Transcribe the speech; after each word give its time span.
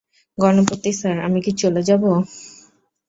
Ganapati 0.37 0.91
sir, 0.99 1.17
আমি 1.27 1.39
কী 1.45 1.51
চলে 1.61 1.81
যাবো? 1.89 2.11